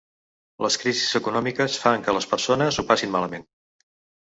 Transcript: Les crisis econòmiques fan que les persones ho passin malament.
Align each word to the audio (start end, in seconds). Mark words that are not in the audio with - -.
Les 0.65 0.77
crisis 0.83 1.11
econòmiques 1.19 1.77
fan 1.85 2.07
que 2.09 2.17
les 2.19 2.29
persones 2.33 2.83
ho 2.85 2.89
passin 2.95 3.15
malament. 3.19 3.49